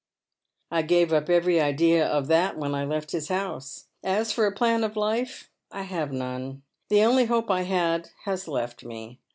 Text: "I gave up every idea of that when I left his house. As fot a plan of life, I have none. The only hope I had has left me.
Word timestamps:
"I 0.71 0.81
gave 0.81 1.13
up 1.13 1.29
every 1.29 1.61
idea 1.61 2.03
of 2.07 2.25
that 2.25 2.57
when 2.57 2.73
I 2.73 2.85
left 2.85 3.11
his 3.11 3.27
house. 3.27 3.85
As 4.03 4.33
fot 4.33 4.47
a 4.47 4.51
plan 4.51 4.83
of 4.83 4.97
life, 4.97 5.51
I 5.71 5.83
have 5.83 6.11
none. 6.11 6.63
The 6.89 7.03
only 7.03 7.25
hope 7.25 7.51
I 7.51 7.61
had 7.65 8.09
has 8.25 8.47
left 8.47 8.83
me. 8.83 9.19